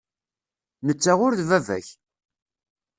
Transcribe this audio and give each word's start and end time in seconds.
Netta 0.85 1.13
ur 1.25 1.33
d 1.39 1.41
baba-k. 1.49 1.87